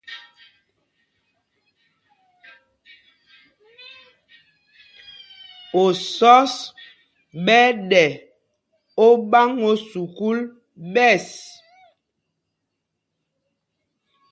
[5.83, 6.53] Osɔ́s
[7.45, 8.03] ɓɛ́ ɛ́ ɗɛ
[9.05, 10.39] óɓáŋ ō sukûl
[10.93, 11.27] ɓěs.